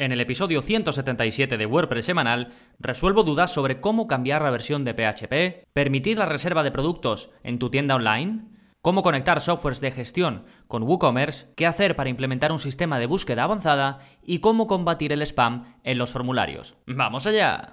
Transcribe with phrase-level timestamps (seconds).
[0.00, 4.94] En el episodio 177 de WordPress semanal, resuelvo dudas sobre cómo cambiar la versión de
[4.94, 8.44] PHP, permitir la reserva de productos en tu tienda online,
[8.80, 13.42] cómo conectar softwares de gestión con WooCommerce, qué hacer para implementar un sistema de búsqueda
[13.42, 16.76] avanzada y cómo combatir el spam en los formularios.
[16.86, 17.72] ¡Vamos allá!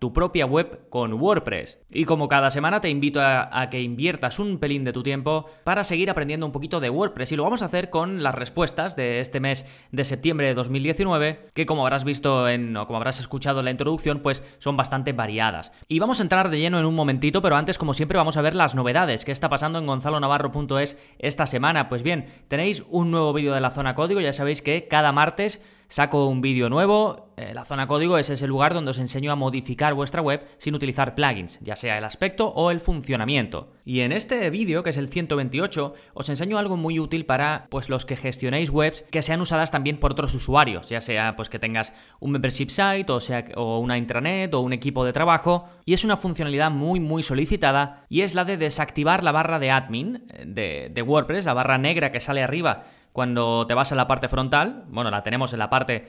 [0.00, 1.78] tu propia web con WordPress.
[1.90, 5.84] Y como cada semana te invito a, que inviertas un pelín de tu tiempo para
[5.84, 9.20] seguir aprendiendo un poquito de WordPress y lo vamos a hacer con las respuestas de
[9.20, 13.58] este mes de septiembre de 2019, que como habrás visto en, o como habrás escuchado
[13.58, 15.70] en la introducción, pues son bastante variadas.
[15.86, 18.42] Y vamos a entrar de lleno en un momentito, pero antes como siempre vamos a
[18.42, 21.90] ver las novedades que está pasando en gonzalonavarro.es esta semana.
[21.90, 25.60] Pues bien, tenéis un nuevo vídeo de la zona código, ya sabéis que cada martes
[25.90, 27.26] saco un vídeo nuevo.
[27.36, 30.74] Eh, la zona código es ese lugar donde os enseño a modificar vuestra web sin
[30.74, 33.72] utilizar plugins, ya sea el aspecto o el funcionamiento.
[33.84, 37.88] Y en este vídeo, que es el 128, os enseño algo muy útil para pues,
[37.88, 41.58] los que gestionéis webs que sean usadas también por otros usuarios, ya sea pues, que
[41.58, 45.68] tengas un membership site o, sea, o una intranet o un equipo de trabajo.
[45.84, 49.70] Y es una funcionalidad muy muy solicitada y es la de desactivar la barra de
[49.72, 53.96] admin eh, de, de WordPress, la barra negra que sale arriba cuando te vas a
[53.96, 56.06] la parte frontal, bueno, la tenemos en la parte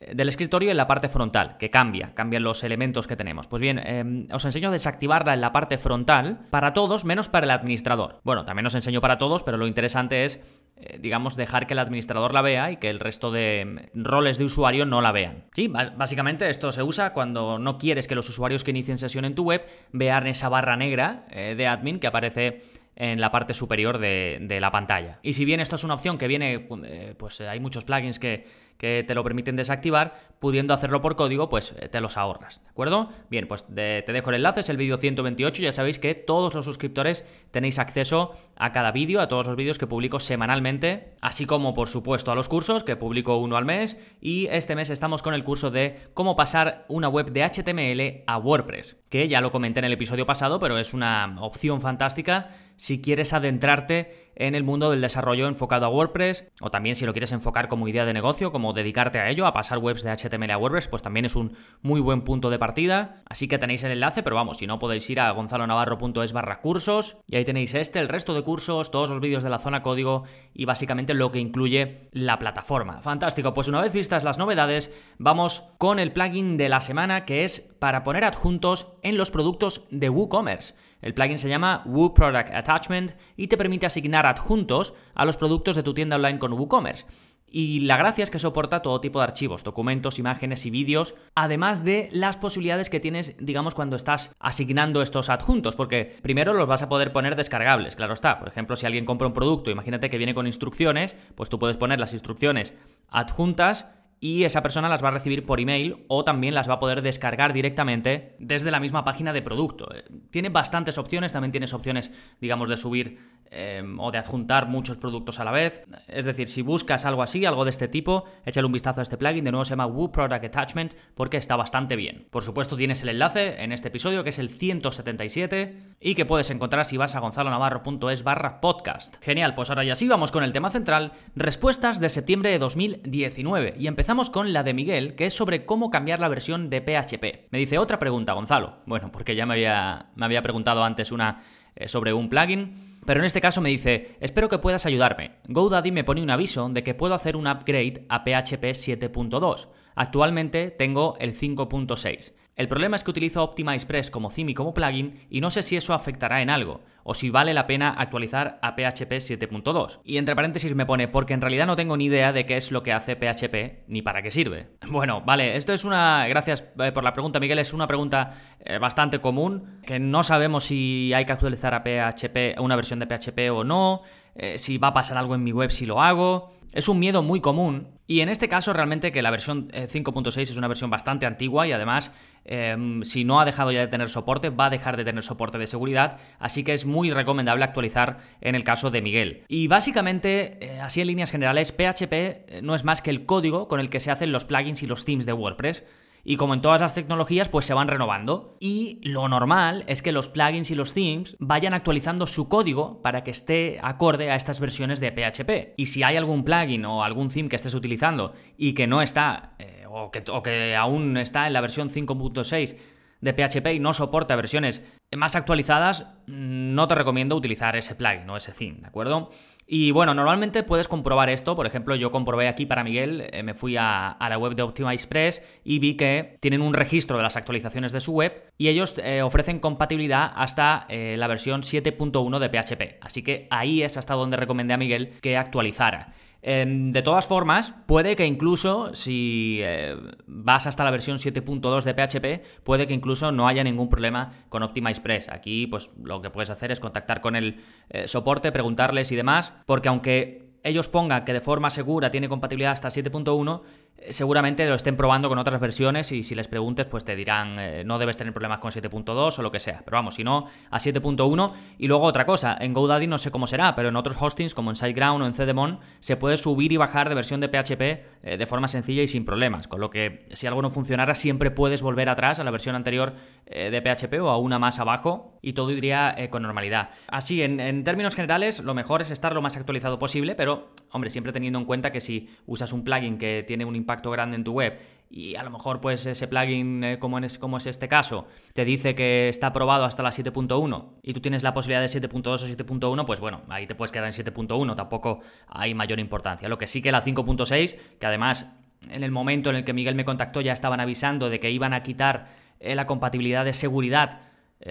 [0.00, 3.46] eh, del escritorio en la parte frontal, que cambia, cambian los elementos que tenemos.
[3.46, 7.44] Pues bien, em, os enseño a desactivarla en la parte frontal para todos, menos para
[7.44, 8.20] el administrador.
[8.24, 10.40] Bueno, también os enseño para todos, pero lo interesante es,
[10.76, 14.38] eh, digamos, dejar que el administrador la vea y que el resto de em, roles
[14.38, 15.44] de usuario no la vean.
[15.54, 19.34] Sí, básicamente esto se usa cuando no quieres que los usuarios que inicien sesión en
[19.34, 22.62] tu web vean esa barra negra eh, de admin que aparece
[23.00, 25.20] en la parte superior de, la pantalla.
[25.22, 28.44] Y si bien esto es una opción que viene, eh, pues hay muchos plugins que,
[28.76, 32.68] que te lo permiten desactivar, pudiendo hacerlo por código, pues eh, te los ahorras, ¿de
[32.68, 33.08] acuerdo?
[33.30, 36.64] Bien, pues te dejo el enlace, es el vídeo 128, ya sabéis que todos los
[36.66, 41.72] suscriptores tenéis acceso a cada vídeo, a todos los vídeos que publico semanalmente, así como
[41.72, 45.32] por supuesto a los cursos, que publico uno al mes, y este mes estamos con
[45.32, 49.80] el curso de cómo pasar una web de HTML a WordPress, que ya lo comenté
[49.80, 52.50] en el episodio pasado, pero es una opción fantástica
[52.80, 57.12] si quieres adentrarte en el mundo del desarrollo enfocado a WordPress, o también si lo
[57.12, 60.50] quieres enfocar como idea de negocio, como dedicarte a ello, a pasar webs de HTML
[60.50, 63.22] a WordPress, pues también es un muy buen punto de partida.
[63.28, 67.18] Así que tenéis el enlace, pero vamos, si no podéis ir a gonzalonavarro.es barra cursos,
[67.26, 70.24] y ahí tenéis este, el resto de cursos, todos los vídeos de la zona código
[70.54, 73.02] y básicamente lo que incluye la plataforma.
[73.02, 77.44] Fantástico, pues una vez vistas las novedades, vamos con el plugin de la semana que
[77.44, 80.72] es para poner adjuntos en los productos de WooCommerce.
[81.00, 85.76] El plugin se llama Woo Product Attachment y te permite asignar adjuntos a los productos
[85.76, 87.06] de tu tienda online con WooCommerce.
[87.52, 91.84] Y la gracia es que soporta todo tipo de archivos, documentos, imágenes y vídeos, además
[91.84, 96.82] de las posibilidades que tienes, digamos, cuando estás asignando estos adjuntos, porque primero los vas
[96.82, 98.38] a poder poner descargables, claro está.
[98.38, 101.76] Por ejemplo, si alguien compra un producto, imagínate que viene con instrucciones, pues tú puedes
[101.76, 102.72] poner las instrucciones
[103.08, 103.86] adjuntas
[104.20, 107.00] y esa persona las va a recibir por email o también las va a poder
[107.00, 109.88] descargar directamente desde la misma página de producto.
[110.30, 113.18] Tiene bastantes opciones, también tienes opciones, digamos, de subir
[113.50, 115.86] em, o de adjuntar muchos productos a la vez.
[116.06, 119.16] Es decir, si buscas algo así, algo de este tipo, échale un vistazo a este
[119.16, 119.42] plugin.
[119.42, 122.26] De nuevo se llama Woo Product Attachment porque está bastante bien.
[122.30, 126.50] Por supuesto, tienes el enlace en este episodio que es el 177 y que puedes
[126.50, 129.16] encontrar si vas a gonzalonavarro.es barra podcast.
[129.22, 133.76] Genial, pues ahora ya sí vamos con el tema central, respuestas de septiembre de 2019
[133.78, 136.80] y empezamos Empezamos con la de Miguel, que es sobre cómo cambiar la versión de
[136.80, 137.46] PHP.
[137.52, 138.78] Me dice otra pregunta, Gonzalo.
[138.84, 141.44] Bueno, porque ya me había, me había preguntado antes una
[141.76, 142.98] eh, sobre un plugin.
[143.06, 145.36] Pero en este caso me dice, espero que puedas ayudarme.
[145.46, 149.68] GoDaddy me pone un aviso de que puedo hacer un upgrade a PHP 7.2.
[149.94, 152.32] Actualmente tengo el 5.6.
[152.56, 155.76] El problema es que utilizo OptimizePress como theme y como plugin y no sé si
[155.76, 160.00] eso afectará en algo, o si vale la pena actualizar a PHP 7.2.
[160.04, 162.70] Y entre paréntesis me pone, porque en realidad no tengo ni idea de qué es
[162.70, 164.68] lo que hace PHP ni para qué sirve.
[164.90, 166.26] Bueno, vale, esto es una...
[166.28, 170.64] Gracias eh, por la pregunta, Miguel, es una pregunta eh, bastante común, que no sabemos
[170.64, 174.02] si hay que actualizar a PHP, una versión de PHP o no,
[174.34, 176.52] eh, si va a pasar algo en mi web si lo hago.
[176.72, 180.56] Es un miedo muy común y en este caso realmente que la versión 5.6 es
[180.56, 182.12] una versión bastante antigua y además
[182.44, 185.58] Em, si no ha dejado ya de tener soporte, va a dejar de tener soporte
[185.58, 189.44] de seguridad, así que es muy recomendable actualizar en el caso de Miguel.
[189.48, 193.68] Y básicamente, eh, así en líneas generales, PHP eh, no es más que el código
[193.68, 195.84] con el que se hacen los plugins y los themes de WordPress.
[196.24, 198.56] Y como en todas las tecnologías, pues se van renovando.
[198.60, 203.24] Y lo normal es que los plugins y los themes vayan actualizando su código para
[203.24, 205.74] que esté acorde a estas versiones de PHP.
[205.76, 209.54] Y si hay algún plugin o algún theme que estés utilizando y que no está,
[209.58, 212.76] eh, o, que, o que aún está en la versión 5.6,
[213.20, 214.82] de PHP y no soporta versiones
[215.16, 219.30] más actualizadas, no te recomiendo utilizar ese plugin o ese theme, ¿de acuerdo?
[219.72, 221.54] Y bueno, normalmente puedes comprobar esto.
[221.54, 225.42] Por ejemplo, yo comprobé aquí para Miguel, eh, me fui a, la web de OptimizePress
[225.62, 229.22] y vi que tienen un registro de las actualizaciones de su web y ellos eh,
[229.22, 232.98] ofrecen compatibilidad hasta eh, la versión 7.1 de PHP.
[233.00, 236.14] Así que ahí es hasta donde recomendé a Miguel que actualizara.
[236.42, 239.96] Em, de todas formas, puede que incluso si eh,
[240.26, 244.62] vas hasta la versión 7.2 de PHP, puede que incluso no haya ningún problema con
[244.62, 245.28] OptimizePress.
[245.28, 247.60] Aquí, pues lo que puedes hacer es contactar con el
[247.90, 252.72] eh, soporte, preguntarles y demás, porque aunque ellos pongan que de forma segura tiene compatibilidad
[252.72, 253.66] hasta 7.1, eh,
[254.08, 257.84] seguramente lo estén probando con otras versiones y si les preguntes pues te dirán eh,
[257.84, 259.82] no debes tener problemas con 7.2 o lo que sea.
[259.84, 261.52] Pero vamos, si no, a 7.1.
[261.78, 264.70] Y luego otra cosa, en GoDaddy no sé cómo será, pero en otros hostings como
[264.70, 267.80] en SiteGround o en Cedemon se puede subir y bajar de versión de PHP
[268.22, 269.68] eh, de forma sencilla y sin problemas.
[269.68, 273.14] Con lo que si algo no funcionara siempre puedes volver atrás a la versión anterior
[273.50, 276.90] de PHP o a una más abajo y todo iría con normalidad.
[277.08, 281.10] Así, en, en términos generales, lo mejor es estar lo más actualizado posible, pero hombre,
[281.10, 284.36] siempre teniendo en cuenta que si usas un plugin que tiene un impacto impacto grande
[284.36, 284.78] en tu web.
[285.12, 288.64] Y a lo mejor pues ese plugin eh, como, es, como es este caso te
[288.64, 292.36] dice que está aprobado hasta la 7.1 y tú tienes la posibilidad de 7.2 o
[292.36, 296.48] 7.1 pues bueno ahí te puedes quedar en 7.1 tampoco hay mayor importancia.
[296.48, 298.52] Lo que sí que la 5.6 que además
[298.88, 301.74] en el momento en el que Miguel me contactó ya estaban avisando de que iban
[301.74, 302.28] a quitar
[302.60, 304.20] eh, la compatibilidad de seguridad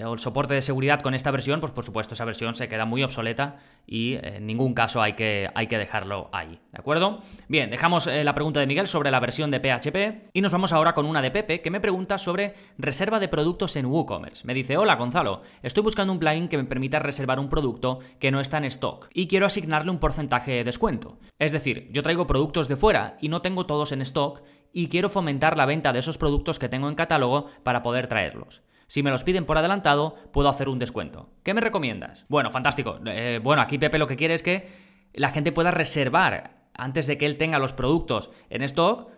[0.04, 2.84] o el soporte de seguridad con esta versión, pues por supuesto esa versión se queda
[2.84, 3.56] muy obsoleta
[3.86, 7.22] y eh, en ningún caso hay que, hay que dejarlo ahí, ¿de acuerdo?
[7.48, 10.72] Bien, dejamos eh, la pregunta de Miguel sobre la versión de PHP y nos vamos
[10.72, 14.46] ahora con una de Pepe que me pregunta sobre reserva de productos en WooCommerce.
[14.46, 18.30] Me dice, hola Gonzalo, estoy buscando un plugin que me permita reservar un producto que
[18.30, 21.18] no está en stock y quiero asignarle un porcentaje de descuento.
[21.38, 25.08] Es decir, yo traigo productos de fuera y no tengo todos en stock y quiero
[25.08, 28.62] fomentar la venta de esos productos que tengo en catálogo para poder traerlos.
[28.90, 31.30] Si me los piden por adelantado, puedo hacer un descuento.
[31.44, 32.26] ¿Qué me recomiendas?
[32.28, 32.98] Bueno, fantástico.
[33.06, 34.66] Eh, bueno, aquí Pepe lo que quiere es que
[35.12, 39.08] la gente pueda reservar antes de que él tenga los productos en stock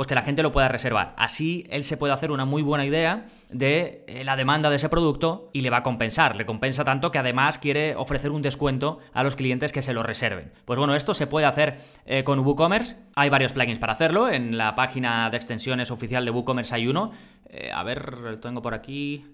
[0.00, 1.12] pues que la gente lo pueda reservar.
[1.18, 4.88] Así él se puede hacer una muy buena idea de eh, la demanda de ese
[4.88, 6.36] producto y le va a compensar.
[6.36, 10.02] Le compensa tanto que además quiere ofrecer un descuento a los clientes que se lo
[10.02, 10.52] reserven.
[10.64, 12.96] Pues bueno, esto se puede hacer eh, con WooCommerce.
[13.14, 14.30] Hay varios plugins para hacerlo.
[14.30, 17.10] En la página de extensiones oficial de WooCommerce hay uno.
[17.50, 19.26] Eh, a ver, lo tengo por aquí.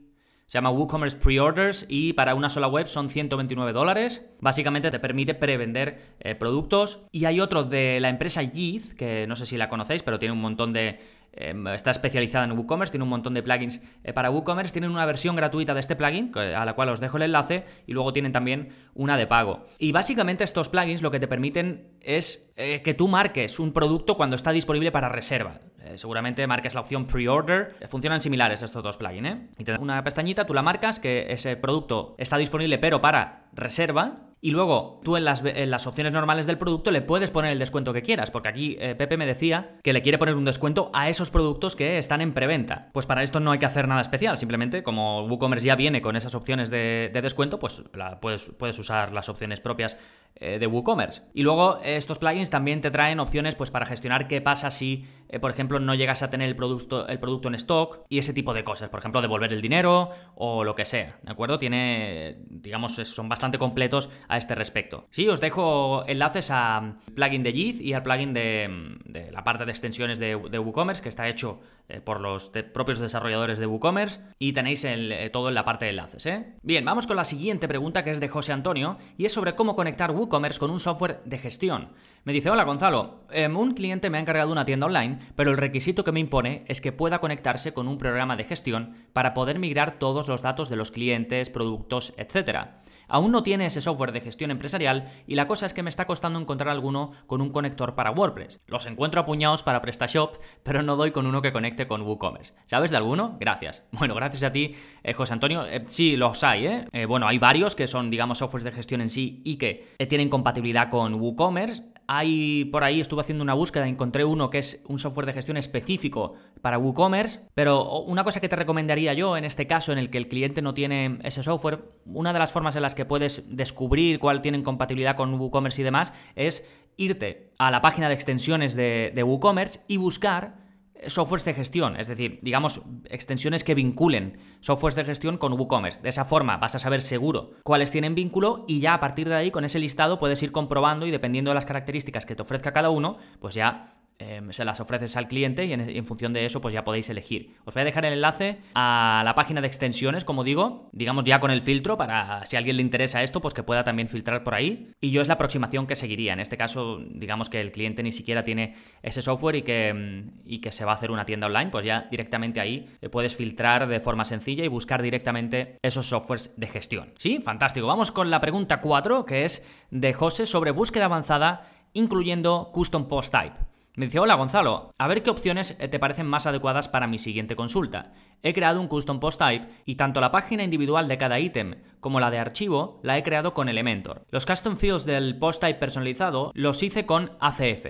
[0.46, 4.24] Se llama WooCommerce Pre-Orders y para una sola web son 129 dólares.
[4.40, 7.00] Básicamente te permite prevender eh, productos.
[7.10, 10.32] Y hay otro de la empresa Yeeth, que no sé si la conocéis, pero tiene
[10.32, 11.00] un montón de
[11.38, 15.04] Em, está especializada en WooCommerce, tiene un montón de plugins eh, para WooCommerce, tienen una
[15.04, 18.32] versión gratuita de este plugin, a la cual os dejo el enlace, y luego tienen
[18.32, 19.66] también una de pago.
[19.78, 24.16] Y básicamente estos plugins lo que te permiten es eh, que tú marques un producto
[24.16, 25.60] cuando está disponible para reserva.
[25.86, 27.76] Eh, seguramente marques la opción pre-order.
[27.88, 29.38] funcionan similares estos dos plugins, ¿eh?
[29.58, 34.25] Y te una pestañita, tú la marcas, que ese producto está disponible pero para reserva,
[34.40, 38.02] y luego tú en las, opciones normales del producto le puedes poner el descuento que
[38.02, 41.30] quieras, porque aquí eh, Pepe me decía que le quiere poner un descuento a esos
[41.30, 42.90] productos que están en preventa.
[42.92, 46.16] Pues para esto no hay que hacer nada especial, simplemente como WooCommerce ya viene con
[46.16, 47.82] esas opciones de, descuento, pues
[48.20, 49.96] puedes, puedes usar las opciones propias
[50.38, 51.22] eh, de WooCommerce.
[51.32, 55.40] Y luego estos plugins también te traen opciones pues para gestionar qué pasa si, eh,
[55.40, 58.52] por ejemplo, no llegas a tener el producto, el producto en stock y ese tipo
[58.52, 58.90] de cosas.
[58.90, 61.58] Por ejemplo, devolver el dinero o lo que sea, ¿de acuerdo?
[61.58, 65.06] Tiene, digamos, son bastante completos a este respecto.
[65.10, 69.70] Sí, os dejo enlaces al plugin de Yeeth y al plugin de, la parte de
[69.70, 74.86] extensiones de, WooCommerce que está hecho eh, por los propios desarrolladores de WooCommerce y tenéis
[75.32, 76.28] todo en la parte de enlaces.
[76.62, 79.74] Bien, vamos con la siguiente pregunta que es de José Antonio y es sobre cómo
[79.74, 81.90] conectar WooCommerce WooCommerce con un software de gestión.
[82.24, 85.56] Me dice, hola Gonzalo, em, un cliente me ha encargado una tienda online, pero el
[85.56, 89.58] requisito que me impone es que pueda conectarse con un programa de gestión para poder
[89.58, 92.68] migrar todos los datos de los clientes, productos, etc.
[93.08, 96.06] Aún no tiene ese software de gestión empresarial y la cosa es que me está
[96.06, 98.60] costando encontrar alguno con un conector para WordPress.
[98.66, 102.54] Los encuentro apuñados para PrestaShop, pero no doy con uno que conecte con WooCommerce.
[102.66, 103.36] ¿Sabes de alguno?
[103.40, 103.82] Gracias.
[104.06, 105.66] Bueno, gracias a ti, eh, José Antonio.
[105.66, 106.84] Eh, sí, los hay, ¿eh?
[106.92, 107.06] ¿eh?
[107.06, 110.90] Bueno, hay varios que son, digamos, softwares de gestión en sí y que tienen compatibilidad
[110.90, 111.82] con WooCommerce.
[112.08, 115.56] Hay por ahí, estuve haciendo una búsqueda, encontré uno que es un software de gestión
[115.56, 120.10] específico para WooCommerce, pero una cosa que te recomendaría yo en este caso en el
[120.10, 123.44] que el cliente no tiene ese software, una de las formas en las que puedes
[123.48, 126.64] descubrir cuál tiene compatibilidad con WooCommerce y demás es
[126.96, 130.65] irte a la página de extensiones de, de WooCommerce y buscar
[131.06, 136.02] softwares de gestión, es decir, digamos, extensiones que vinculen softwares de gestión con WooCommerce.
[136.02, 139.34] De esa forma vas a saber seguro cuáles tienen vínculo y ya a partir de
[139.34, 142.72] ahí, con ese listado, puedes ir comprobando y dependiendo de las características que te ofrezca
[142.72, 146.62] cada uno, pues ya Em, se las ofreces al cliente y en, función de eso
[146.62, 147.54] pues ya podéis elegir.
[147.66, 151.38] Os voy a dejar el enlace a la página de extensiones, como digo, digamos ya
[151.38, 154.42] con el filtro para si a alguien le interesa esto pues que pueda también filtrar
[154.42, 154.90] por ahí.
[155.02, 156.32] Y yo es la aproximación que seguiría.
[156.32, 160.30] En este caso digamos que el cliente ni siquiera tiene ese software y que, em,
[160.46, 163.86] y que se va a hacer una tienda online, pues ya directamente ahí puedes filtrar
[163.86, 167.12] de forma sencilla y buscar directamente esos softwares de gestión.
[167.18, 167.86] Sí, fantástico.
[167.86, 173.32] Vamos con la pregunta 4 que es de José sobre búsqueda avanzada incluyendo Custom Post
[173.32, 173.75] Type.
[173.96, 177.18] Me dice, hola Gonzalo, a ver qué opciones eh, te parecen más adecuadas para mi
[177.18, 178.12] siguiente consulta.
[178.42, 182.20] He creado un custom post type y tanto la página individual de cada ítem como
[182.20, 184.26] la de archivo la he creado con Elementor.
[184.28, 187.86] Los custom fields del post type personalizado los hice con ACF,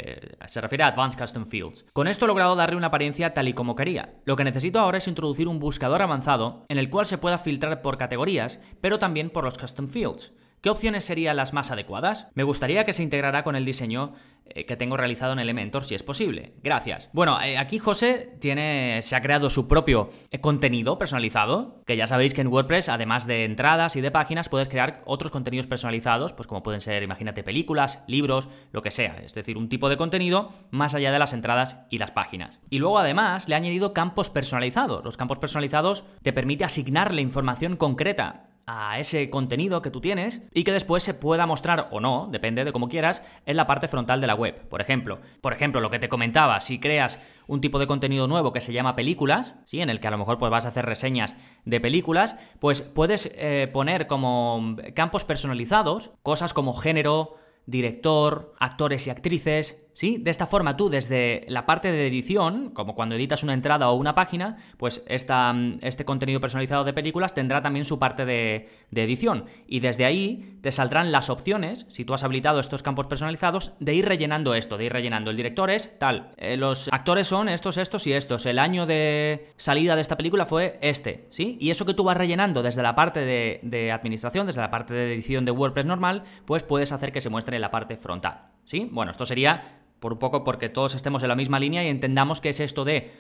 [0.47, 1.85] se refiere a Advanced Custom Fields.
[1.93, 4.15] Con esto he logrado darle una apariencia tal y como quería.
[4.27, 7.83] Lo que necesito ahora es introducir un buscador avanzado en el cual se pueda filtrar
[7.83, 10.33] por categorías, pero también por los custom fields.
[10.61, 12.31] ¿Qué opciones serían las más adecuadas?
[12.35, 14.15] Me gustaría que se integrara con el diseño
[14.49, 16.55] eh, que tengo realizado en Elementor, si es posible.
[16.63, 17.11] Gracias.
[17.13, 22.07] Bueno, eh, aquí José tiene, se ha creado su propio eh, contenido personalizado, que ya
[22.07, 26.33] sabéis que en WordPress, además de entradas y de páginas, puedes crear otros contenidos personalizados,
[26.33, 29.17] pues como pueden ser, imagínate, películas, libros, lo que sea.
[29.25, 32.61] Es decir, un tipo de contenido más allá de las entradas y las páginas.
[32.71, 35.05] Y luego además le ha añadido campos personalizados.
[35.05, 40.65] Los campos personalizados te permite asignarle información concreta a ese contenido que tú tienes y
[40.65, 44.21] que después se pueda mostrar o no, depende de cómo quieras, en la parte frontal
[44.21, 44.69] de la web.
[44.69, 48.53] Por ejemplo, por ejemplo, lo que te comentaba, si creas un tipo de contenido nuevo
[48.53, 49.81] que se llama películas, ¿sí?
[49.81, 53.31] en el que a lo mejor pues, vas a hacer reseñas de películas, pues puedes
[53.37, 60.19] eh, poner como campos personalizados cosas como género, director, actores y actrices, ¿sí?
[60.19, 63.95] De esta forma tú desde la parte de edición, como cuando editas una entrada o
[63.95, 68.69] una página, pues esta, mm, este contenido personalizado de películas tendrá también su parte de,
[68.95, 69.47] edición.
[69.67, 73.95] Y desde ahí te saldrán las opciones, si tú has habilitado estos campos personalizados, de
[73.95, 75.31] ir rellenando esto, de ir rellenando.
[75.31, 78.45] El director es tal, eh, los actores son estos, estos y estos.
[78.47, 81.57] El año de salida de esta película fue este, ¿sí?
[81.61, 84.93] Y eso que tú vas rellenando desde la parte de, de administración, desde la parte
[84.93, 88.57] de edición de WordPress normal, pues puedes hacer que se muestre en la parte frontal.
[88.67, 88.89] ¿Sí?
[88.91, 92.41] Bueno, esto sería por un poco porque todos estemos en la misma línea y entendamos
[92.41, 93.11] qué es esto de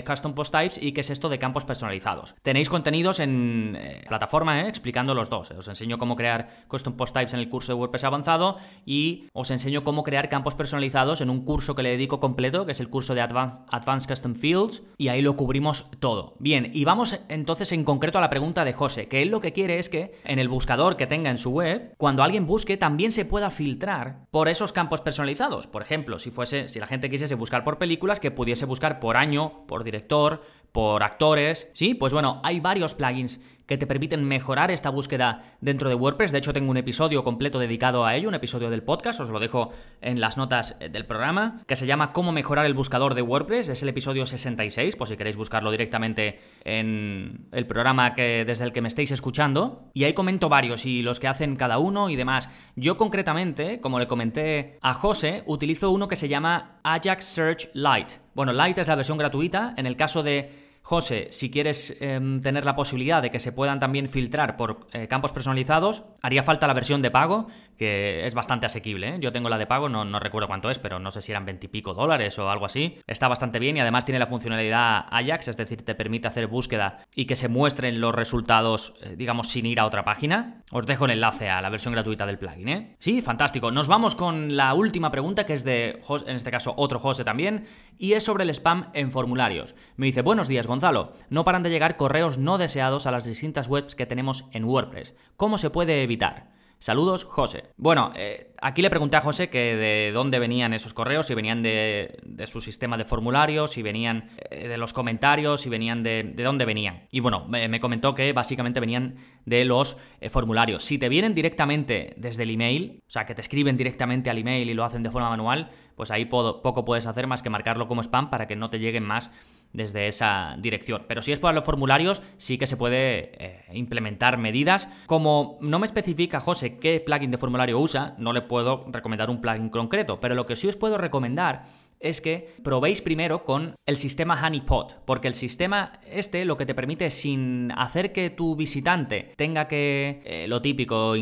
[0.00, 2.34] custom Post Types y qué es esto de campos personalizados.
[2.42, 5.50] Tenéis contenidos en eh, plataforma eh, explicando los dos.
[5.50, 8.56] Os enseño cómo crear Custom Post Types en el curso de WordPress avanzado
[8.86, 12.72] y os enseño cómo crear campos personalizados en un curso que le dedico completo, que
[12.72, 16.34] es el curso de Advanced, Custom Fields, y ahí lo cubrimos todo.
[16.38, 19.52] Bien, y vamos entonces en concreto a la pregunta de José, que él lo que
[19.52, 23.12] quiere es que en el buscador que tenga en su web, cuando alguien busque, también
[23.12, 25.66] se pueda filtrar por esos campos personalizados.
[25.66, 29.16] Por ejemplo, si fuese, si la gente quisiese buscar por películas, que pudiese buscar por
[29.16, 31.68] año, por director, por actores.
[31.74, 36.32] Sí, pues bueno, hay varios plugins que te permiten mejorar esta búsqueda dentro de WordPress.
[36.32, 39.40] De hecho, tengo un episodio completo dedicado a ello, un episodio del podcast, os lo
[39.40, 43.22] dejo en las notas eh, del programa, que se llama Cómo mejorar el buscador de
[43.22, 43.68] WordPress.
[43.68, 48.72] Es el episodio 66, por si queréis buscarlo directamente en el programa que, desde el
[48.72, 49.90] que me estéis escuchando.
[49.94, 52.48] Y ahí comento varios y los que hacen cada uno y demás.
[52.76, 58.20] Yo concretamente, como le comenté a José, utilizo uno que se llama Ajax Search Lite.
[58.34, 59.74] Bueno, Lite es la versión gratuita.
[59.76, 63.78] En el caso de José, si quieres em, tener la posibilidad de que se puedan
[63.78, 67.46] también filtrar por eh, campos personalizados, haría falta la versión de pago,
[67.78, 69.14] que es bastante asequible.
[69.14, 69.16] ¿eh?
[69.20, 71.44] Yo tengo la de pago, no, no, recuerdo cuánto es, pero no sé si eran
[71.44, 72.98] 20 y pico dólares o algo así.
[73.06, 77.04] Está bastante bien y además tiene la funcionalidad Ajax, es decir, te permite hacer búsqueda
[77.14, 80.62] y que se muestren los resultados, eh, digamos, sin ir a otra página.
[80.72, 82.96] Os dejo el enlace a la versión gratuita del plugin.
[82.98, 83.70] Sí, fantástico.
[83.70, 87.66] Nos vamos con la última pregunta, que es de, en este caso, otro José también,
[87.98, 89.74] y es sobre el spam en formularios.
[89.96, 93.68] Me dice, buenos días, Gonzalo, no paran de llegar correos no deseados a las distintas
[93.68, 95.14] webs que tenemos en WordPress.
[95.36, 96.50] ¿Cómo se puede evitar?
[96.78, 97.64] Saludos, José.
[97.76, 101.62] Bueno, eh, aquí le pregunté a José que de dónde venían esos correos, si venían
[101.62, 106.42] de, su sistema de formularios, si venían eh, de los comentarios, si venían de, de
[106.42, 107.06] dónde venían.
[107.10, 110.82] Y bueno, me, comentó que básicamente venían de los eh, formularios.
[110.82, 114.70] Si te vienen directamente desde el email, o sea, que te escriben directamente al email
[114.70, 118.00] y lo hacen de forma manual, pues ahí poco puedes hacer más que marcarlo como
[118.00, 119.30] spam para que no te lleguen más
[119.72, 121.04] desde esa dirección.
[121.08, 124.88] Pero si es para los formularios, sí que se puede eh, implementar medidas.
[125.06, 129.40] Como no me especifica José qué plugin de formulario usa, no le puedo recomendar un
[129.40, 133.96] plugin concreto, pero lo que sí os puedo recomendar es que probéis primero con el
[133.96, 139.32] sistema Honeypot, porque el sistema este lo que te permite sin hacer que tu visitante
[139.36, 141.14] tenga que, eh, lo típico,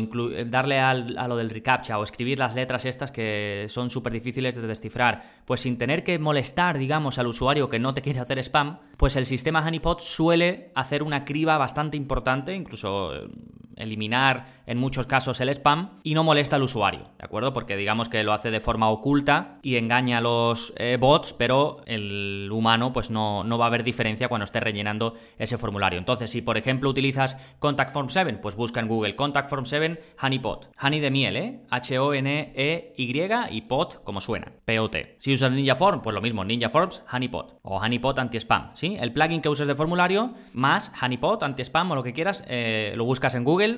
[0.47, 4.67] darle a lo del reCAPTCHA o escribir las letras estas que son súper difíciles de
[4.67, 8.79] descifrar, pues sin tener que molestar, digamos, al usuario que no te quiere hacer spam,
[8.97, 13.27] pues el sistema Honeypot suele hacer una criba bastante importante, incluso eh,
[13.81, 17.51] eliminar en muchos casos el spam y no molesta al usuario, ¿de acuerdo?
[17.51, 21.81] Porque digamos que lo hace de forma oculta y engaña a los eh, bots, pero
[21.85, 25.99] el humano pues no, no va a haber diferencia cuando esté rellenando ese formulario.
[25.99, 30.01] Entonces, si por ejemplo utilizas Contact Form 7, pues busca en Google Contact Form 7
[30.21, 30.69] Honeypot.
[30.81, 31.59] Honey de miel, ¿eh?
[31.69, 33.11] H-O-N-E-Y
[33.51, 35.15] y pot como suena, P-O-T.
[35.19, 38.97] Si usas Ninja Form, pues lo mismo, Ninja Forms Honeypot o Honeypot anti-spam, ¿sí?
[38.99, 43.05] El plugin que uses de formulario más Honeypot anti-spam o lo que quieras, eh, lo
[43.05, 43.70] buscas en Google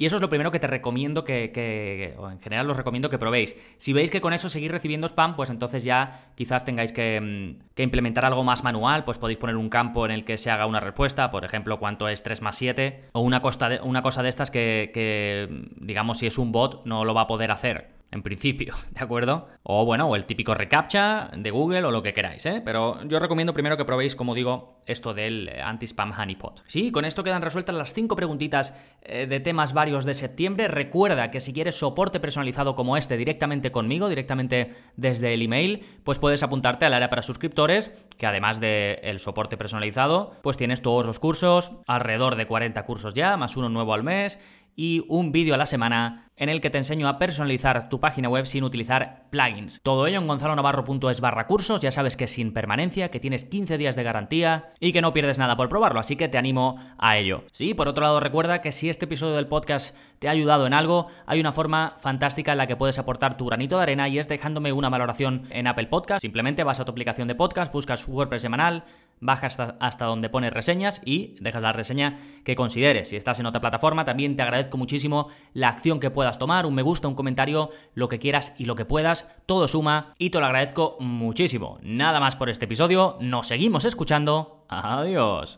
[0.00, 3.18] y eso es lo primero que te recomiendo que, o en general os recomiendo que
[3.18, 3.56] probéis.
[3.78, 7.82] Si veis que con eso seguís recibiendo spam, pues entonces ya quizás tengáis que, mm,
[7.82, 10.78] implementar algo más manual, pues podéis poner un campo en el que se haga una
[10.78, 14.52] respuesta, por ejemplo, cuánto es 3 más 7, o una, de, una cosa de estas
[14.52, 15.48] que,
[15.80, 19.46] digamos, si es un bot, no lo va a poder hacer en principio, ¿de acuerdo?
[19.62, 22.62] O bueno, o el típico reCAPTCHA de Google o lo que queráis, ¿eh?
[22.64, 26.62] Pero yo recomiendo primero que probéis, como digo, esto del eh, anti-spam honeypot.
[26.66, 30.68] Sí, con esto quedan resueltas las cinco preguntitas eh, de temas varios de septiembre.
[30.68, 36.18] Recuerda que si quieres soporte personalizado como este directamente conmigo, directamente desde el email, pues
[36.18, 41.18] puedes apuntarte al área para suscriptores, que además del soporte personalizado, pues tienes todos los
[41.18, 44.38] cursos, alrededor de 40 cursos ya, más uno nuevo al mes
[44.78, 48.28] y un vídeo a la semana en el que te enseño a personalizar tu página
[48.28, 49.80] web sin utilizar plugins.
[49.82, 53.76] Todo ello en gonzalonavarro.es barra cursos, ya sabes que es sin permanencia, que tienes 15
[53.76, 57.18] días de garantía y que no pierdes nada por probarlo, así que te animo a
[57.18, 57.42] ello.
[57.50, 60.74] Sí, por otro lado recuerda que si este episodio del podcast te ha ayudado en
[60.74, 64.20] algo, hay una forma fantástica en la que puedes aportar tu granito de arena y
[64.20, 66.20] es dejándome una valoración en Apple Podcast.
[66.20, 68.84] Simplemente vas a tu aplicación de podcast, buscas WordPress semanal,
[69.26, 73.08] hasta, hasta donde pones reseñas y dejas la reseña que consideres.
[73.08, 76.74] Si estás en otra plataforma, también te agradezco muchísimo la acción que puedas tomar, un
[76.74, 80.40] me gusta, un comentario, lo que quieras y lo que puedas, todo suma y te
[80.40, 81.78] lo agradezco muchísimo.
[81.82, 84.64] Nada más por este episodio, nos seguimos escuchando.
[84.68, 85.56] Adiós.